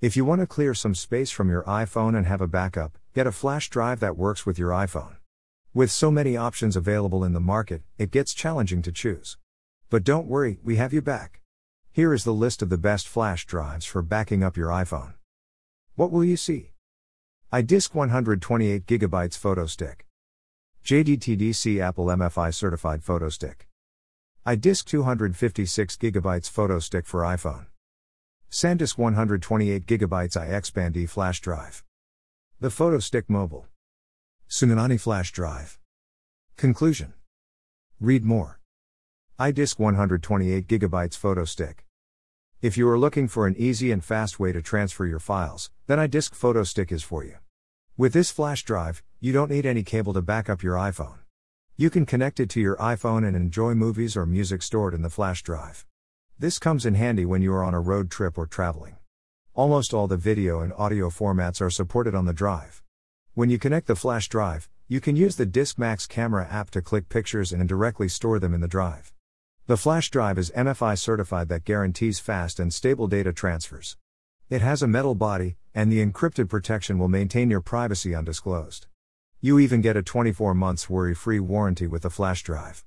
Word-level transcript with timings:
If 0.00 0.16
you 0.16 0.24
want 0.24 0.40
to 0.40 0.46
clear 0.46 0.74
some 0.74 0.94
space 0.94 1.32
from 1.32 1.50
your 1.50 1.64
iPhone 1.64 2.16
and 2.16 2.24
have 2.24 2.40
a 2.40 2.46
backup, 2.46 2.96
get 3.14 3.26
a 3.26 3.32
flash 3.32 3.68
drive 3.68 3.98
that 3.98 4.16
works 4.16 4.46
with 4.46 4.56
your 4.56 4.70
iPhone. 4.70 5.16
With 5.74 5.90
so 5.90 6.08
many 6.08 6.36
options 6.36 6.76
available 6.76 7.24
in 7.24 7.32
the 7.32 7.40
market, 7.40 7.82
it 7.98 8.12
gets 8.12 8.32
challenging 8.32 8.80
to 8.82 8.92
choose. 8.92 9.38
But 9.90 10.04
don't 10.04 10.28
worry, 10.28 10.60
we 10.62 10.76
have 10.76 10.92
you 10.92 11.02
back. 11.02 11.40
Here 11.90 12.14
is 12.14 12.22
the 12.22 12.32
list 12.32 12.62
of 12.62 12.68
the 12.68 12.78
best 12.78 13.08
flash 13.08 13.44
drives 13.44 13.86
for 13.86 14.00
backing 14.00 14.44
up 14.44 14.56
your 14.56 14.68
iPhone. 14.68 15.14
What 15.96 16.12
will 16.12 16.24
you 16.24 16.36
see? 16.36 16.74
iDisk 17.52 17.90
128GB 17.90 19.36
Photo 19.36 19.66
Stick. 19.66 20.06
JDTDC 20.84 21.80
Apple 21.80 22.06
MFI 22.06 22.54
Certified 22.54 23.02
Photo 23.02 23.30
Stick. 23.30 23.66
iDisk 24.46 24.84
256GB 24.84 26.48
Photo 26.48 26.78
Stick 26.78 27.04
for 27.04 27.22
iPhone. 27.22 27.66
SanDisk 28.50 28.96
128GB 28.96 29.84
iXpand 29.84 30.96
E 30.96 31.04
Flash 31.04 31.42
Drive. 31.42 31.84
The 32.60 32.70
Photo 32.70 32.98
Stick 32.98 33.28
Mobile. 33.28 33.66
Sunanani 34.48 34.98
Flash 34.98 35.32
Drive. 35.32 35.78
Conclusion. 36.56 37.12
Read 38.00 38.24
more. 38.24 38.58
iDisk 39.38 39.76
128GB 39.76 41.14
Photo 41.14 41.44
Stick. 41.44 41.84
If 42.62 42.78
you 42.78 42.88
are 42.88 42.98
looking 42.98 43.28
for 43.28 43.46
an 43.46 43.54
easy 43.58 43.92
and 43.92 44.02
fast 44.02 44.40
way 44.40 44.52
to 44.52 44.62
transfer 44.62 45.04
your 45.04 45.18
files, 45.18 45.70
then 45.86 45.98
iDisk 45.98 46.34
Photo 46.34 46.62
Stick 46.64 46.90
is 46.90 47.02
for 47.02 47.22
you. 47.22 47.36
With 47.98 48.14
this 48.14 48.30
flash 48.30 48.64
drive, 48.64 49.02
you 49.20 49.34
don't 49.34 49.50
need 49.50 49.66
any 49.66 49.82
cable 49.82 50.14
to 50.14 50.22
back 50.22 50.48
up 50.48 50.62
your 50.62 50.76
iPhone. 50.76 51.18
You 51.76 51.90
can 51.90 52.06
connect 52.06 52.40
it 52.40 52.48
to 52.50 52.60
your 52.62 52.76
iPhone 52.76 53.26
and 53.26 53.36
enjoy 53.36 53.74
movies 53.74 54.16
or 54.16 54.24
music 54.24 54.62
stored 54.62 54.94
in 54.94 55.02
the 55.02 55.10
flash 55.10 55.42
drive. 55.42 55.84
This 56.40 56.60
comes 56.60 56.86
in 56.86 56.94
handy 56.94 57.26
when 57.26 57.42
you 57.42 57.52
are 57.52 57.64
on 57.64 57.74
a 57.74 57.80
road 57.80 58.12
trip 58.12 58.38
or 58.38 58.46
traveling. 58.46 58.94
Almost 59.54 59.92
all 59.92 60.06
the 60.06 60.16
video 60.16 60.60
and 60.60 60.72
audio 60.74 61.10
formats 61.10 61.60
are 61.60 61.68
supported 61.68 62.14
on 62.14 62.26
the 62.26 62.32
drive. 62.32 62.80
When 63.34 63.50
you 63.50 63.58
connect 63.58 63.88
the 63.88 63.96
flash 63.96 64.28
drive, 64.28 64.68
you 64.86 65.00
can 65.00 65.16
use 65.16 65.34
the 65.34 65.46
DiskMax 65.46 66.08
camera 66.08 66.46
app 66.48 66.70
to 66.70 66.80
click 66.80 67.08
pictures 67.08 67.52
and 67.52 67.68
directly 67.68 68.06
store 68.06 68.38
them 68.38 68.54
in 68.54 68.60
the 68.60 68.68
drive. 68.68 69.12
The 69.66 69.76
flash 69.76 70.12
drive 70.12 70.38
is 70.38 70.52
MFI 70.56 70.96
certified 70.96 71.48
that 71.48 71.64
guarantees 71.64 72.20
fast 72.20 72.60
and 72.60 72.72
stable 72.72 73.08
data 73.08 73.32
transfers. 73.32 73.96
It 74.48 74.60
has 74.60 74.80
a 74.80 74.86
metal 74.86 75.16
body, 75.16 75.56
and 75.74 75.90
the 75.90 76.06
encrypted 76.06 76.48
protection 76.48 77.00
will 77.00 77.08
maintain 77.08 77.50
your 77.50 77.62
privacy 77.62 78.14
undisclosed. 78.14 78.86
You 79.40 79.58
even 79.58 79.80
get 79.80 79.96
a 79.96 80.04
24 80.04 80.54
months 80.54 80.88
worry 80.88 81.16
free 81.16 81.40
warranty 81.40 81.88
with 81.88 82.02
the 82.02 82.10
flash 82.10 82.44
drive. 82.44 82.84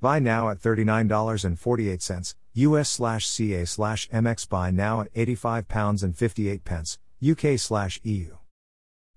Buy 0.00 0.18
now 0.18 0.50
at 0.50 0.60
$39.48, 0.60 2.34
US 2.54 2.90
slash 2.90 3.26
CA 3.26 3.64
slash 3.64 4.08
MX. 4.10 4.48
Buy 4.48 4.70
now 4.70 5.00
at 5.00 5.12
£85.58 5.14 6.98
UK 7.22 7.58
slash 7.58 7.98
EU. 8.02 8.36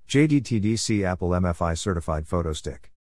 JDTDC 0.08 1.04
Apple 1.04 1.30
MFI 1.30 1.78
Certified 1.78 2.28
Photo 2.28 2.54
Stick. 2.54 2.92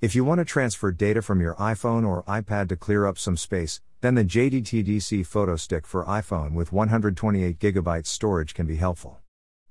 If 0.00 0.14
you 0.16 0.24
want 0.24 0.38
to 0.38 0.44
transfer 0.44 0.90
data 0.90 1.22
from 1.22 1.40
your 1.40 1.54
iPhone 1.56 2.04
or 2.04 2.24
iPad 2.24 2.68
to 2.70 2.76
clear 2.76 3.06
up 3.06 3.18
some 3.18 3.36
space, 3.36 3.80
then 4.00 4.14
the 4.16 4.24
JDTDC 4.24 5.24
Photo 5.26 5.54
Stick 5.56 5.86
for 5.86 6.04
iPhone 6.06 6.54
with 6.54 6.70
128GB 6.70 8.06
storage 8.06 8.54
can 8.54 8.66
be 8.66 8.76
helpful. 8.76 9.20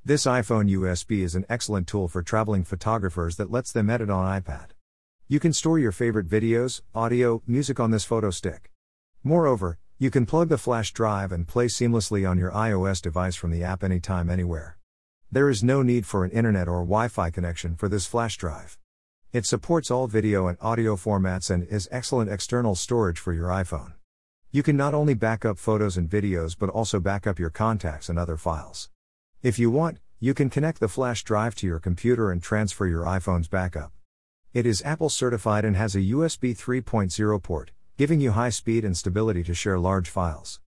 This 0.06 0.26
iPhone 0.26 0.72
USB 0.72 1.22
is 1.24 1.36
an 1.36 1.46
excellent 1.50 1.88
tool 1.88 2.08
for 2.08 2.24
traveling 2.24 2.64
photographers 2.64 3.36
that 3.36 3.52
lets 3.52 3.72
them 3.72 3.90
edit 3.90 4.10
on 4.10 4.42
iPad. 4.42 4.70
You 5.32 5.40
can 5.40 5.54
store 5.54 5.80
your 5.80 5.94
favorite 5.94 6.28
videos, 6.28 6.82
audio, 6.94 7.42
music 7.48 7.80
on 7.80 7.92
this 7.92 8.04
photo 8.04 8.32
stick. 8.32 8.70
Moreover, 9.24 9.78
you 9.98 10.12
can 10.12 10.26
plug 10.26 10.50
the 10.50 10.58
flash 10.58 10.92
drive 10.92 11.32
and 11.32 11.48
play 11.48 11.68
seamlessly 11.68 12.30
on 12.30 12.38
your 12.38 12.52
iOS 12.52 13.02
device 13.02 13.38
from 13.38 13.50
the 13.50 13.64
app 13.64 13.82
anytime, 13.82 14.30
anywhere. 14.30 14.78
There 15.32 15.50
is 15.50 15.64
no 15.64 15.84
need 15.84 16.06
for 16.06 16.26
an 16.26 16.32
internet 16.32 16.68
or 16.68 16.82
Wi 16.82 17.08
Fi 17.08 17.30
connection 17.30 17.78
for 17.78 17.88
this 17.88 18.06
flash 18.06 18.36
drive. 18.36 18.78
It 19.32 19.46
supports 19.46 19.90
all 19.90 20.08
video 20.08 20.48
and 20.48 20.58
audio 20.60 20.98
formats 20.98 21.50
and 21.50 21.66
is 21.66 21.88
excellent 21.94 22.30
external 22.30 22.76
storage 22.76 23.18
for 23.18 23.32
your 23.32 23.48
iPhone. 23.48 23.94
You 24.52 24.64
can 24.64 24.76
not 24.76 24.94
only 24.94 25.14
back 25.14 25.46
up 25.46 25.58
photos 25.58 25.96
and 25.96 26.10
videos 26.10 26.58
but 26.60 26.70
also 26.70 27.00
back 27.00 27.26
up 27.26 27.40
your 27.40 27.52
contacts 27.52 28.10
and 28.10 28.20
other 28.20 28.36
files. 28.36 28.90
If 29.42 29.58
you 29.58 29.72
want, 29.72 30.00
you 30.20 30.34
can 30.34 30.50
connect 30.50 30.82
the 30.82 30.90
flash 30.90 31.24
drive 31.24 31.56
to 31.56 31.68
your 31.68 31.80
computer 31.80 32.32
and 32.32 32.44
transfer 32.44 32.86
your 32.86 33.06
iPhone's 33.06 33.48
backup. 33.48 33.94
It 34.54 34.66
is 34.66 34.82
Apple 34.84 35.08
certified 35.08 35.64
and 35.64 35.78
has 35.78 35.96
a 35.96 36.02
USB 36.02 36.54
3.0 36.54 37.42
port, 37.42 37.72
giving 37.98 38.20
you 38.20 38.32
high 38.32 38.50
speed 38.50 38.84
and 38.84 38.98
stability 38.98 39.44
to 39.44 39.54
share 39.54 39.80
large 39.80 40.10
files. 40.10 40.60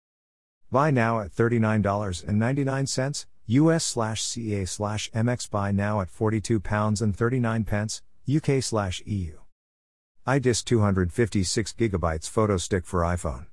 Buy 0.72 0.90
now 0.90 1.20
at 1.20 1.36
$39.99 1.36 3.26
US 3.48 3.84
slash 3.84 4.24
CA 4.24 4.64
slash 4.64 5.12
MX. 5.12 5.50
Buy 5.50 5.74
now 5.74 6.00
at 6.00 6.08
£42.39 6.08 8.02
UK 8.34 8.64
slash 8.64 9.04
EU. 9.06 9.38
iDisk 10.26 10.64
256 10.64 11.74
GB 11.74 12.30
photo 12.30 12.56
stick 12.56 12.86
for 12.86 13.02
iPhone. 13.02 13.48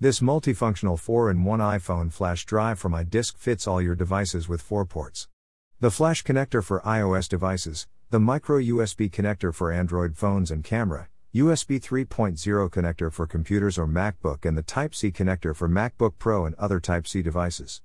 This 0.00 0.18
multifunctional 0.18 0.98
4 0.98 1.30
in 1.30 1.44
1 1.44 1.60
iPhone 1.60 2.12
flash 2.12 2.44
drive 2.44 2.80
from 2.80 2.90
iDisk 2.90 3.36
fits 3.36 3.68
all 3.68 3.80
your 3.80 3.94
devices 3.94 4.48
with 4.48 4.60
4 4.60 4.84
ports. 4.84 5.28
The 5.80 5.90
flash 5.90 6.22
connector 6.22 6.62
for 6.62 6.80
iOS 6.80 7.28
devices, 7.28 7.88
the 8.10 8.20
micro 8.20 8.60
USB 8.60 9.10
connector 9.10 9.52
for 9.52 9.72
Android 9.72 10.16
phones 10.16 10.52
and 10.52 10.62
camera, 10.62 11.08
USB 11.34 11.82
3.0 11.82 12.70
connector 12.70 13.12
for 13.12 13.26
computers 13.26 13.76
or 13.76 13.88
MacBook, 13.88 14.44
and 14.46 14.56
the 14.56 14.62
Type 14.62 14.94
C 14.94 15.10
connector 15.10 15.54
for 15.54 15.68
MacBook 15.68 16.12
Pro 16.18 16.46
and 16.46 16.54
other 16.54 16.78
Type 16.78 17.08
C 17.08 17.22
devices. 17.22 17.82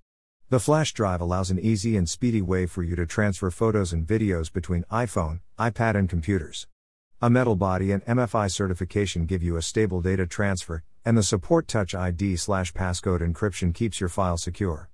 The 0.50 0.60
flash 0.60 0.94
drive 0.94 1.20
allows 1.20 1.50
an 1.50 1.60
easy 1.60 1.98
and 1.98 2.08
speedy 2.08 2.44
way 2.44 2.68
for 2.68 2.84
you 2.84 2.96
to 2.96 3.08
transfer 3.08 3.50
photos 3.50 3.92
and 3.92 4.06
videos 4.06 4.54
between 4.54 4.84
iPhone, 4.92 5.40
iPad, 5.58 5.96
and 5.96 6.08
computers. 6.08 6.68
A 7.24 7.30
metal 7.30 7.56
body 7.56 7.92
and 7.92 8.06
MFI 8.06 8.52
certification 8.52 9.26
give 9.26 9.42
you 9.42 9.58
a 9.58 9.64
stable 9.64 10.00
data 10.00 10.28
transfer, 10.28 10.84
and 11.04 11.18
the 11.18 11.24
support 11.24 11.68
Touch 11.68 11.96
ID 11.96 12.36
slash 12.36 12.72
passcode 12.72 13.22
encryption 13.22 13.74
keeps 13.74 14.00
your 14.00 14.10
file 14.10 14.38
secure. 14.38 14.89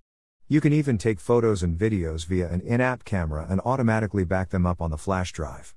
You 0.47 0.61
can 0.61 0.73
even 0.73 0.99
take 0.99 1.19
photos 1.19 1.63
and 1.63 1.75
videos 1.75 2.27
via 2.27 2.47
an 2.47 2.61
in 2.61 2.79
app 2.79 3.03
camera 3.03 3.47
and 3.49 3.59
automatically 3.65 4.23
back 4.23 4.51
them 4.51 4.63
up 4.67 4.79
on 4.79 4.91
the 4.91 4.97
flash 4.97 5.31
drive. 5.31 5.73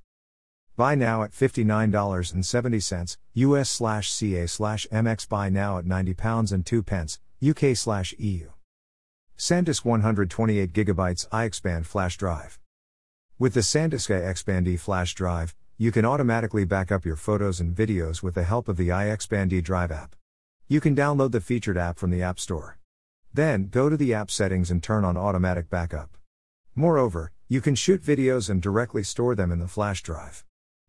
Buy 0.77 0.95
now 0.95 1.23
at 1.23 1.33
$59.70, 1.33 3.17
US 3.33 3.71
slash 3.71 4.11
CA 4.11 4.47
slash 4.47 4.87
MX. 4.93 5.27
Buy 5.27 5.49
now 5.49 5.79
at 5.79 5.87
£90 5.87 6.53
and 6.53 6.67
2 6.67 6.83
pence, 6.83 7.19
UK 7.43 7.75
slash 7.75 8.15
EU. 8.19 8.51
SanDisk 9.39 9.84
128GB 9.84 11.29
iXpand 11.29 11.87
flash 11.87 12.19
drive. 12.19 12.59
With 13.39 13.55
the 13.55 13.61
SanDisk 13.61 14.11
iXpand 14.11 14.69
E 14.69 14.77
flash 14.77 15.15
drive, 15.15 15.56
you 15.79 15.91
can 15.91 16.05
automatically 16.05 16.67
back 16.67 16.93
up 16.93 17.06
your 17.06 17.17
photos 17.17 17.59
and 17.59 17.75
videos 17.75 18.23
with 18.23 18.35
the 18.35 18.45
help 18.45 18.69
of 18.69 18.77
the 18.77 18.89
iXpand 18.89 19.50
E 19.55 19.62
Drive 19.62 19.91
app. 19.91 20.15
You 20.67 20.83
can 20.83 20.95
download 20.95 21.33
the 21.33 21.41
featured 21.41 21.79
app 21.79 21.99
from 21.99 22.11
the 22.11 22.23
App 22.23 22.39
Store. 22.39 22.79
Then, 23.33 23.69
go 23.69 23.89
to 23.89 23.97
the 23.97 24.15
app 24.15 24.31
settings 24.31 24.71
and 24.71 24.83
turn 24.83 25.05
on 25.05 25.16
automatic 25.16 25.71
backup. 25.71 26.16
Moreover, 26.75 27.33
you 27.49 27.61
can 27.61 27.75
shoot 27.75 28.03
videos 28.03 28.50
and 28.50 28.61
directly 28.62 29.03
store 29.03 29.34
them 29.34 29.50
in 29.50 29.59
the 29.59 29.69
flash 29.69 30.03
drive. 30.03 30.44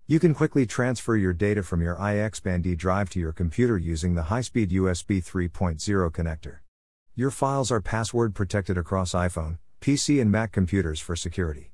You 0.08 0.20
can 0.20 0.34
quickly 0.34 0.66
transfer 0.66 1.16
your 1.16 1.34
data 1.34 1.62
from 1.62 1.82
your 1.82 1.96
iXpand 1.96 2.76
drive 2.78 3.10
to 3.12 3.20
your 3.20 3.32
computer 3.32 3.78
using 3.78 4.16
the 4.16 4.24
high 4.24 4.42
speed 4.42 4.72
USB 4.72 5.24
3.0 5.24 6.10
connector. 6.12 6.60
Your 7.16 7.30
files 7.32 7.72
are 7.72 7.82
password 7.82 8.34
protected 8.34 8.78
across 8.78 9.12
iPhone, 9.12 9.58
PC, 9.82 10.20
and 10.20 10.32
Mac 10.32 10.52
computers 10.52 11.00
for 11.00 11.16
security. 11.16 11.74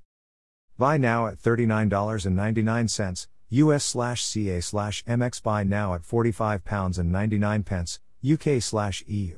Buy 0.78 0.98
now 0.98 1.28
at 1.28 1.42
$39.99, 1.42 3.28
US 3.50 3.86
slash 3.86 4.24
CA 4.24 4.60
slash 4.60 5.06
MX. 5.06 5.42
Buy 5.42 5.64
now 5.64 5.94
at 5.94 6.02
£45.99 6.02 8.00
UK 8.24 8.62
slash 8.62 9.04
EU. 9.08 9.38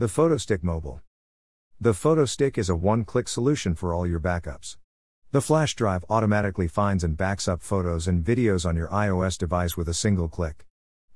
The 0.00 0.06
PhotoStick 0.06 0.62
Mobile. 0.62 1.00
The 1.80 1.90
PhotoStick 1.90 2.56
is 2.56 2.70
a 2.70 2.76
one 2.76 3.02
click 3.02 3.26
solution 3.26 3.74
for 3.74 3.92
all 3.92 4.06
your 4.06 4.20
backups. 4.20 4.76
The 5.32 5.40
flash 5.40 5.74
drive 5.74 6.04
automatically 6.08 6.68
finds 6.68 7.02
and 7.02 7.16
backs 7.16 7.48
up 7.48 7.62
photos 7.62 8.06
and 8.06 8.24
videos 8.24 8.64
on 8.64 8.76
your 8.76 8.86
iOS 8.90 9.36
device 9.36 9.76
with 9.76 9.88
a 9.88 9.92
single 9.92 10.28
click. 10.28 10.66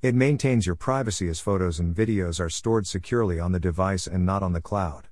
It 0.00 0.16
maintains 0.16 0.66
your 0.66 0.74
privacy 0.74 1.28
as 1.28 1.38
photos 1.38 1.78
and 1.78 1.94
videos 1.94 2.40
are 2.40 2.50
stored 2.50 2.88
securely 2.88 3.38
on 3.38 3.52
the 3.52 3.60
device 3.60 4.08
and 4.08 4.26
not 4.26 4.42
on 4.42 4.52
the 4.52 4.60
cloud. 4.60 5.06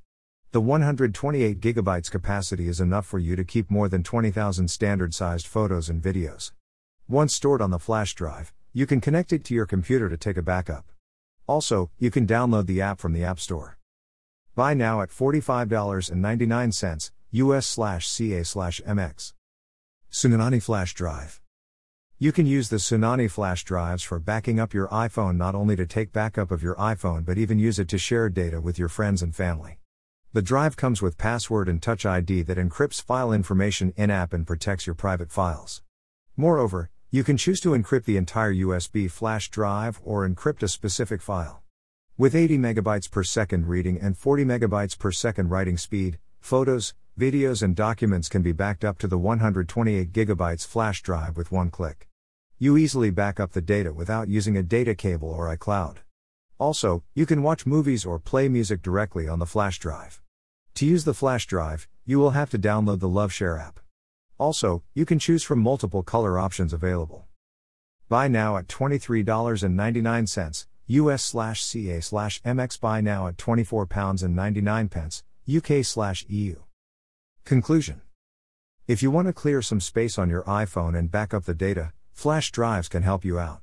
The 0.51 0.61
128 0.61 1.61
GB 1.61 2.11
capacity 2.11 2.67
is 2.67 2.81
enough 2.81 3.07
for 3.07 3.21
you 3.21 3.37
to 3.37 3.45
keep 3.45 3.71
more 3.71 3.89
than 3.89 4.03
20,000 4.03 4.67
standard 4.67 5.15
sized 5.15 5.47
photos 5.47 5.89
and 5.89 6.03
videos. 6.03 6.51
Once 7.07 7.37
stored 7.37 7.63
on 7.63 7.71
the 7.71 7.79
flash 7.79 8.17
drive, 8.17 8.53
you 8.73 8.85
can 8.85 9.01
connect 9.01 9.33
it 9.33 9.45
to 9.45 9.55
your 9.55 9.67
computer 9.67 10.09
to 10.09 10.17
take 10.17 10.37
a 10.37 10.43
backup. 10.43 10.91
Also, 11.47 11.91
you 11.99 12.11
can 12.11 12.27
download 12.27 12.67
the 12.67 12.81
app 12.81 13.01
from 13.01 13.13
the 13.13 13.25
App 13.25 13.41
Store. 13.41 13.77
Buy 14.55 14.75
now 14.75 15.01
at 15.01 15.11
$45.99 15.11 17.11
US 17.33 17.67
slash 17.67 18.09
CA 18.09 18.43
slash 18.43 18.81
MX. 18.87 19.35
Sunanani 20.11 20.63
Flash 20.63 20.95
Drive. 20.95 21.41
You 22.19 22.33
can 22.33 22.45
use 22.45 22.69
the 22.69 22.77
Sunani 22.77 23.31
flash 23.31 23.65
drives 23.65 24.03
for 24.03 24.19
backing 24.19 24.61
up 24.61 24.75
your 24.75 24.89
iPhone 24.89 25.39
not 25.39 25.55
only 25.55 25.75
to 25.77 25.87
take 25.87 26.13
backup 26.13 26.51
of 26.51 26.63
your 26.63 26.75
iPhone 26.75 27.25
but 27.25 27.39
even 27.39 27.59
use 27.59 27.79
it 27.79 27.89
to 27.89 27.97
share 27.97 28.29
data 28.29 28.61
with 28.61 28.79
your 28.79 28.91
friends 28.91 29.23
and 29.23 29.35
family. 29.35 29.79
The 30.35 30.43
drive 30.43 30.77
comes 30.77 31.01
with 31.01 31.17
password 31.17 31.67
and 31.67 31.81
Touch 31.81 32.05
ID 32.05 32.43
that 32.43 32.59
encrypts 32.59 33.03
file 33.03 33.33
information 33.33 33.95
in 33.97 34.11
app 34.11 34.35
and 34.35 34.47
protects 34.47 34.87
your 34.87 34.95
private 34.95 35.33
files. 35.33 35.81
Moreover, 36.37 36.91
you 37.13 37.25
can 37.25 37.37
choose 37.37 37.59
to 37.59 37.71
encrypt 37.71 38.05
the 38.05 38.17
entire 38.17 38.55
USB 38.55 39.11
flash 39.11 39.51
drive 39.51 40.01
or 40.05 40.29
encrypt 40.29 40.63
a 40.63 40.69
specific 40.69 41.21
file. 41.21 41.61
With 42.17 42.37
80 42.37 42.57
megabytes 42.59 43.11
per 43.11 43.25
second 43.25 43.67
reading 43.67 43.99
and 44.01 44.17
40 44.17 44.45
megabytes 44.45 44.97
per 44.97 45.11
second 45.11 45.49
writing 45.49 45.77
speed, 45.77 46.21
photos, 46.41 46.95
videos, 47.19 47.65
and 47.65 47.75
documents 47.75 48.29
can 48.29 48.43
be 48.43 48.53
backed 48.53 48.85
up 48.85 48.97
to 48.99 49.09
the 49.09 49.19
128 49.19 50.13
gigabytes 50.13 50.65
flash 50.65 51.03
drive 51.03 51.37
with 51.37 51.51
one 51.51 51.69
click. 51.69 52.07
You 52.61 52.77
easily 52.77 53.11
back 53.11 53.41
up 53.41 53.53
the 53.53 53.61
data 53.61 53.93
without 53.93 54.29
using 54.29 54.57
a 54.57 54.63
data 54.63 54.95
cable 54.95 55.31
or 55.31 55.55
iCloud. 55.57 55.97
Also, 56.59 57.03
you 57.17 57.27
can 57.27 57.43
watch 57.43 57.67
movies 57.67 58.05
or 58.05 58.21
play 58.21 58.49
music 58.49 58.83
directly 58.83 59.27
on 59.27 59.41
the 59.41 59.47
flash 59.47 59.81
drive. 59.81 60.23
To 60.75 60.87
use 60.87 61.03
the 61.03 61.15
flash 61.15 61.47
drive, 61.47 61.89
you 62.07 62.21
will 62.21 62.31
have 62.31 62.51
to 62.51 62.59
download 62.59 63.01
the 63.01 63.09
LoveShare 63.09 63.61
app. 63.61 63.81
Also, 64.41 64.83
you 64.95 65.05
can 65.05 65.19
choose 65.19 65.43
from 65.43 65.59
multiple 65.59 66.03
color 66.03 66.39
options 66.39 66.73
available. 66.73 67.27
Buy 68.09 68.27
now 68.27 68.57
at 68.57 68.69
$23.99, 68.69 70.67
US 70.87 71.23
slash 71.23 71.63
CA 71.63 72.01
slash 72.01 72.41
MX 72.41 72.81
buy 72.81 73.03
now 73.03 73.27
at 73.27 73.37
£24.99 73.37 75.23
UK 75.57 75.85
slash 75.85 76.25
EU. 76.29 76.57
Conclusion. 77.45 78.01
If 78.89 79.03
you 79.03 79.11
want 79.11 79.29
to 79.29 79.35
clear 79.35 79.61
some 79.61 79.79
space 79.79 80.19
on 80.19 80.31
your 80.31 80.45
iPhone 80.45 80.99
and 80.99 81.11
back 81.11 81.35
up 81.35 81.45
the 81.45 81.53
data, 81.53 81.93
flash 82.11 82.51
drives 82.51 82.89
can 82.89 83.03
help 83.03 83.27
you 83.27 83.39
out. 83.39 83.61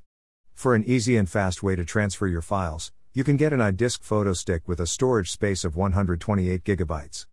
For 0.54 0.76
an 0.76 0.84
easy 0.84 1.16
and 1.16 1.28
fast 1.28 1.60
way 1.60 1.74
to 1.74 1.84
transfer 1.84 2.28
your 2.28 2.40
files, 2.40 2.92
you 3.12 3.24
can 3.24 3.36
get 3.36 3.52
an 3.52 3.58
iDisk 3.58 4.04
photo 4.04 4.32
stick 4.32 4.68
with 4.68 4.78
a 4.78 4.86
storage 4.86 5.32
space 5.32 5.64
of 5.64 5.74
128 5.74 6.62
gigabytes. 6.62 7.26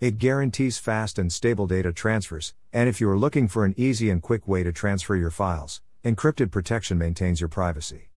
It 0.00 0.18
guarantees 0.18 0.78
fast 0.78 1.18
and 1.18 1.32
stable 1.32 1.66
data 1.66 1.92
transfers, 1.92 2.54
and 2.72 2.88
if 2.88 3.00
you 3.00 3.10
are 3.10 3.18
looking 3.18 3.48
for 3.48 3.64
an 3.64 3.74
easy 3.76 4.10
and 4.10 4.22
quick 4.22 4.46
way 4.46 4.62
to 4.62 4.72
transfer 4.72 5.16
your 5.16 5.32
files, 5.32 5.82
encrypted 6.04 6.52
protection 6.52 6.98
maintains 6.98 7.40
your 7.40 7.48
privacy. 7.48 8.10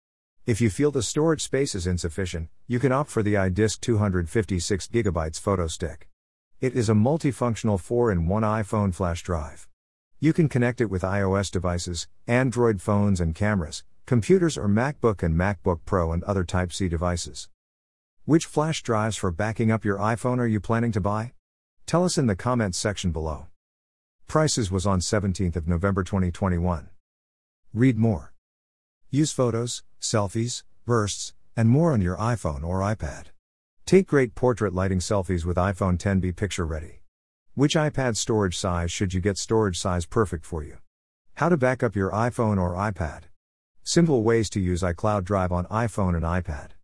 If 0.45 0.61
you 0.61 0.69
feel 0.69 0.91
the 0.91 1.01
storage 1.01 1.41
space 1.41 1.73
is 1.73 1.87
insufficient, 1.87 2.49
you 2.67 2.77
can 2.77 2.91
opt 2.91 3.09
for 3.09 3.23
the 3.23 3.33
iDisk 3.33 3.79
256 3.79 4.89
GB 4.89 5.39
photo 5.39 5.65
stick. 5.65 6.07
It 6.59 6.75
is 6.75 6.87
a 6.87 6.93
multifunctional 6.93 7.79
4 7.79 8.11
in 8.11 8.27
1 8.27 8.43
iPhone 8.43 8.93
flash 8.93 9.23
drive. 9.23 9.67
You 10.19 10.33
can 10.33 10.49
connect 10.49 10.81
it 10.81 10.91
with 10.91 11.01
iOS 11.01 11.49
devices, 11.49 12.07
Android 12.27 12.79
phones 12.79 13.19
and 13.19 13.33
cameras, 13.33 13.83
computers 14.05 14.55
or 14.55 14.67
MacBook 14.67 15.23
and 15.23 15.35
MacBook 15.35 15.79
Pro 15.85 16.11
and 16.11 16.23
other 16.25 16.43
Type 16.43 16.73
C 16.73 16.87
devices. 16.87 17.49
Which 18.25 18.45
flash 18.45 18.83
drives 18.83 19.17
for 19.17 19.31
backing 19.31 19.71
up 19.71 19.83
your 19.83 19.97
iPhone 19.97 20.37
are 20.37 20.45
you 20.45 20.59
planning 20.59 20.91
to 20.91 21.01
buy? 21.01 21.33
Tell 21.91 22.05
us 22.05 22.17
in 22.17 22.27
the 22.27 22.37
comments 22.37 22.77
section 22.77 23.11
below. 23.11 23.47
Prices 24.25 24.71
was 24.71 24.87
on 24.87 25.01
17th 25.01 25.57
of 25.57 25.67
November 25.67 26.05
2021. 26.05 26.87
Read 27.73 27.97
more. 27.97 28.31
Use 29.09 29.33
photos, 29.33 29.83
selfies, 29.99 30.63
bursts, 30.85 31.33
and 31.53 31.67
more 31.67 31.91
on 31.91 31.99
your 31.99 32.15
iPhone 32.15 32.63
or 32.63 32.79
iPad. 32.79 33.25
Take 33.85 34.07
great 34.07 34.35
portrait 34.35 34.73
lighting 34.73 34.99
selfies 34.99 35.43
with 35.43 35.57
iPhone 35.57 35.97
10b 35.97 36.37
picture 36.37 36.65
ready. 36.65 37.01
Which 37.55 37.75
iPad 37.75 38.15
storage 38.15 38.57
size 38.57 38.89
should 38.89 39.13
you 39.13 39.19
get 39.19 39.37
storage 39.37 39.77
size 39.77 40.05
perfect 40.05 40.45
for 40.45 40.63
you? 40.63 40.77
How 41.33 41.49
to 41.49 41.57
back 41.57 41.83
up 41.83 41.93
your 41.93 42.11
iPhone 42.11 42.57
or 42.57 42.73
iPad? 42.73 43.23
Simple 43.83 44.23
ways 44.23 44.49
to 44.51 44.61
use 44.61 44.81
iCloud 44.81 45.25
Drive 45.25 45.51
on 45.51 45.65
iPhone 45.65 46.15
and 46.15 46.23
iPad. 46.23 46.69